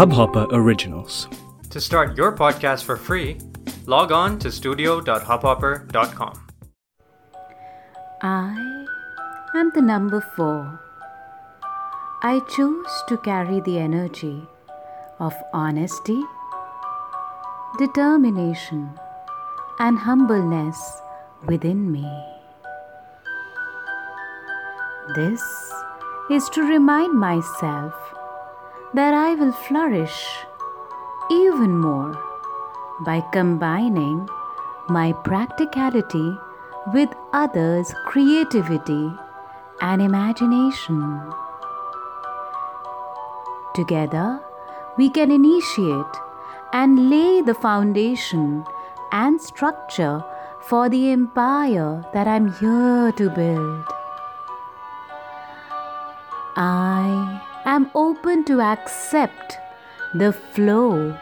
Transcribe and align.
Hubhopper 0.00 0.46
Originals. 0.52 1.28
To 1.70 1.80
start 1.80 2.16
your 2.16 2.34
podcast 2.34 2.84
for 2.84 2.96
free, 2.96 3.38
log 3.86 4.12
on 4.12 4.38
to 4.38 4.50
studio.hubhopper.com. 4.50 6.46
I 8.22 8.86
am 9.54 9.70
the 9.74 9.82
number 9.82 10.20
four. 10.20 10.80
I 12.22 12.40
choose 12.48 13.02
to 13.08 13.18
carry 13.18 13.60
the 13.60 13.78
energy 13.78 14.46
of 15.18 15.34
honesty, 15.52 16.22
determination, 17.78 18.90
and 19.78 19.98
humbleness 19.98 20.78
within 21.46 21.92
me. 21.92 22.08
This 25.14 25.42
is 26.30 26.48
to 26.50 26.62
remind 26.62 27.12
myself 27.18 27.92
that 28.94 29.12
I 29.12 29.34
will 29.34 29.50
flourish 29.50 30.24
even 31.28 31.76
more 31.76 32.16
by 33.00 33.20
combining 33.32 34.28
my 34.88 35.12
practicality 35.12 36.38
with 36.94 37.08
others' 37.32 37.92
creativity 38.06 39.12
and 39.80 40.00
imagination. 40.00 41.20
Together, 43.74 44.40
we 44.96 45.10
can 45.10 45.30
initiate 45.32 46.16
and 46.72 47.10
lay 47.10 47.40
the 47.40 47.54
foundation 47.54 48.64
and 49.10 49.40
structure 49.40 50.24
for 50.60 50.88
the 50.88 51.10
empire 51.10 52.04
that 52.12 52.28
I'm 52.28 52.52
here 52.52 53.10
to 53.12 53.30
build. 53.30 53.99
I 56.62 57.40
am 57.64 57.90
open 57.94 58.44
to 58.44 58.60
accept 58.60 59.56
the 60.12 60.30
flow 60.30 61.16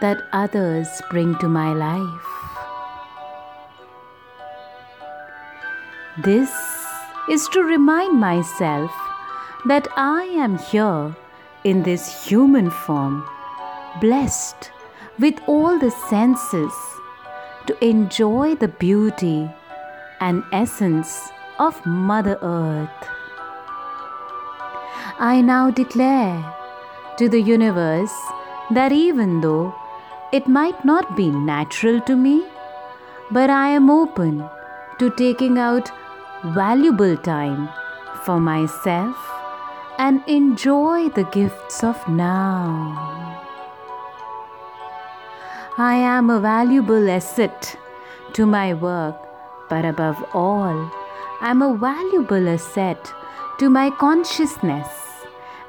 that 0.00 0.22
others 0.32 0.88
bring 1.10 1.36
to 1.40 1.46
my 1.46 1.74
life. 1.74 2.28
This 6.24 6.50
is 7.28 7.46
to 7.48 7.60
remind 7.64 8.18
myself 8.18 8.90
that 9.66 9.86
I 9.94 10.22
am 10.22 10.56
here 10.56 11.14
in 11.64 11.82
this 11.82 12.24
human 12.24 12.70
form, 12.70 13.28
blessed 14.00 14.70
with 15.18 15.38
all 15.46 15.78
the 15.78 15.90
senses 16.08 16.72
to 17.66 17.76
enjoy 17.84 18.54
the 18.54 18.68
beauty 18.68 19.50
and 20.22 20.42
essence 20.50 21.28
of 21.58 21.84
Mother 21.84 22.38
Earth. 22.40 23.17
I 25.20 25.40
now 25.40 25.68
declare 25.72 26.44
to 27.16 27.28
the 27.28 27.40
universe 27.40 28.14
that 28.70 28.92
even 28.92 29.40
though 29.40 29.74
it 30.32 30.46
might 30.46 30.84
not 30.84 31.16
be 31.16 31.28
natural 31.28 32.00
to 32.02 32.14
me, 32.14 32.46
but 33.32 33.50
I 33.50 33.70
am 33.70 33.90
open 33.90 34.48
to 35.00 35.10
taking 35.16 35.58
out 35.58 35.90
valuable 36.44 37.16
time 37.16 37.68
for 38.24 38.38
myself 38.38 39.16
and 39.98 40.22
enjoy 40.28 41.08
the 41.08 41.24
gifts 41.32 41.82
of 41.82 41.96
now. 42.08 43.42
I 45.78 45.96
am 45.96 46.30
a 46.30 46.38
valuable 46.38 47.10
asset 47.10 47.76
to 48.34 48.46
my 48.46 48.72
work, 48.72 49.16
but 49.68 49.84
above 49.84 50.24
all, 50.32 50.92
I 51.40 51.50
am 51.50 51.60
a 51.60 51.76
valuable 51.76 52.48
asset 52.48 53.12
to 53.58 53.68
my 53.68 53.90
consciousness 53.90 55.07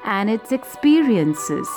and 0.04 0.30
its 0.30 0.52
experiences. 0.52 1.68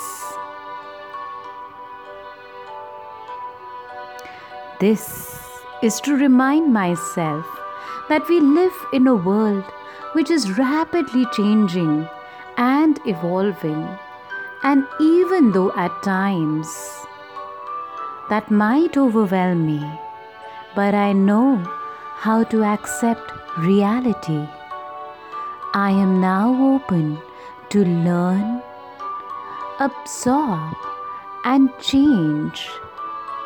This 4.80 5.38
is 5.82 6.00
to 6.00 6.14
remind 6.14 6.72
myself 6.72 7.46
that 8.08 8.28
we 8.28 8.40
live 8.40 8.74
in 8.92 9.06
a 9.06 9.14
world 9.14 9.64
which 10.12 10.30
is 10.30 10.58
rapidly 10.58 11.26
changing 11.32 12.08
and 12.56 13.00
evolving, 13.06 13.88
and 14.62 14.86
even 15.00 15.52
though 15.52 15.72
at 15.76 16.02
times 16.02 16.68
that 18.30 18.50
might 18.50 18.96
overwhelm 18.96 19.66
me, 19.66 19.82
but 20.74 20.94
I 20.94 21.12
know 21.12 21.56
how 22.16 22.44
to 22.44 22.62
accept 22.64 23.32
reality. 23.58 24.48
I 25.74 25.90
am 25.90 26.20
now 26.20 26.74
open 26.74 27.20
to 27.74 27.84
learn, 27.84 28.62
absorb, 29.80 30.76
and 31.44 31.68
change 31.80 32.68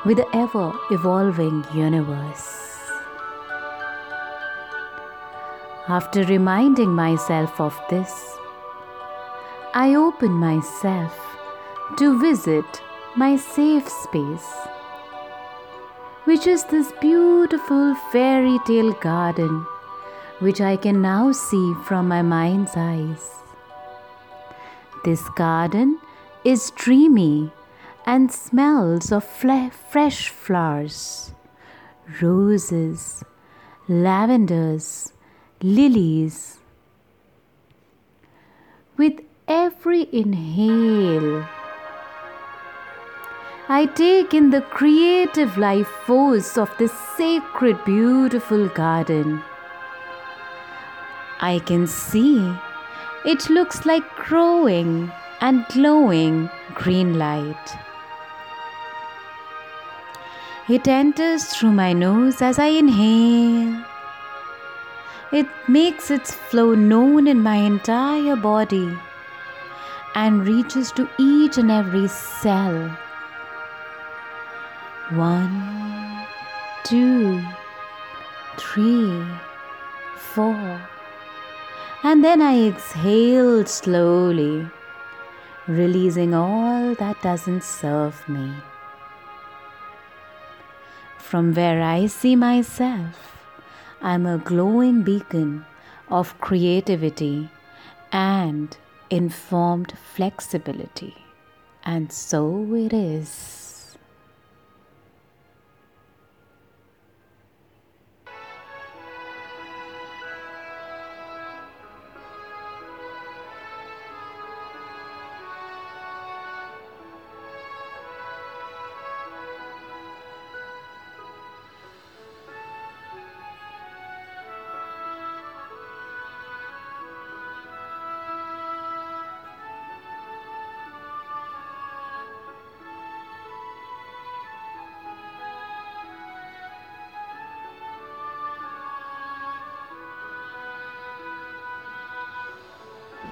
with 0.04 0.18
the 0.18 0.26
ever 0.36 0.70
evolving 0.90 1.64
universe. 1.72 2.76
After 5.88 6.24
reminding 6.24 6.90
myself 6.90 7.58
of 7.58 7.80
this, 7.88 8.12
I 9.72 9.94
open 9.94 10.32
myself 10.32 11.16
to 11.96 12.20
visit 12.20 12.82
my 13.16 13.34
safe 13.36 13.88
space, 13.88 14.52
which 16.24 16.46
is 16.46 16.64
this 16.64 16.92
beautiful 17.00 17.94
fairy 18.12 18.58
tale 18.66 18.92
garden 18.92 19.66
which 20.40 20.60
I 20.60 20.76
can 20.76 21.00
now 21.00 21.32
see 21.32 21.74
from 21.86 22.06
my 22.08 22.20
mind's 22.20 22.76
eyes. 22.76 23.47
This 25.04 25.28
garden 25.30 26.00
is 26.44 26.70
dreamy 26.72 27.52
and 28.04 28.32
smells 28.32 29.12
of 29.12 29.24
fresh 29.24 30.28
flowers, 30.28 31.32
roses, 32.20 33.22
lavenders, 33.88 35.12
lilies. 35.62 36.58
With 38.96 39.20
every 39.46 40.08
inhale, 40.12 41.46
I 43.68 43.86
take 43.86 44.34
in 44.34 44.50
the 44.50 44.62
creative 44.62 45.58
life 45.58 45.88
force 46.06 46.56
of 46.56 46.70
this 46.78 46.92
sacred, 47.16 47.84
beautiful 47.84 48.68
garden. 48.68 49.42
I 51.40 51.60
can 51.60 51.86
see 51.86 52.52
it 53.24 53.50
looks 53.50 53.84
like 53.84 54.16
growing 54.16 55.10
and 55.40 55.66
glowing 55.68 56.48
green 56.74 57.18
light. 57.18 57.76
It 60.68 60.86
enters 60.86 61.44
through 61.44 61.72
my 61.72 61.92
nose 61.92 62.42
as 62.42 62.58
I 62.58 62.66
inhale. 62.66 63.84
It 65.32 65.46
makes 65.66 66.10
its 66.10 66.32
flow 66.32 66.74
known 66.74 67.26
in 67.26 67.42
my 67.42 67.56
entire 67.56 68.36
body 68.36 68.96
and 70.14 70.46
reaches 70.46 70.92
to 70.92 71.08
each 71.18 71.58
and 71.58 71.70
every 71.70 72.08
cell. 72.08 72.88
One, 75.10 76.26
two, 76.84 77.42
three, 78.58 79.24
four. 80.16 80.80
And 82.02 82.24
then 82.24 82.40
I 82.40 82.68
exhale 82.68 83.66
slowly, 83.66 84.66
releasing 85.66 86.32
all 86.32 86.94
that 86.94 87.20
doesn't 87.22 87.64
serve 87.64 88.26
me. 88.28 88.52
From 91.18 91.52
where 91.54 91.82
I 91.82 92.06
see 92.06 92.36
myself, 92.36 93.44
I'm 94.00 94.26
a 94.26 94.38
glowing 94.38 95.02
beacon 95.02 95.66
of 96.08 96.40
creativity 96.40 97.50
and 98.12 98.76
informed 99.10 99.92
flexibility. 100.14 101.16
And 101.84 102.12
so 102.12 102.74
it 102.74 102.92
is. 102.92 103.67